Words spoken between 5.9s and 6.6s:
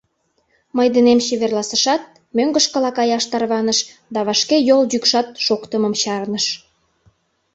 чарныш.